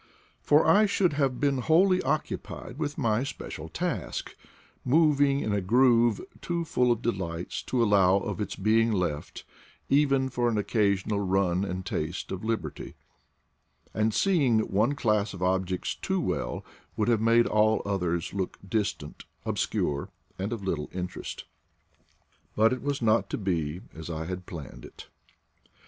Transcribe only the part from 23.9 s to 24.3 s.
as I